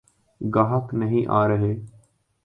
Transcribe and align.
گاہک 0.41 0.93
نہیں 0.93 1.23
آرہے۔ 1.39 1.73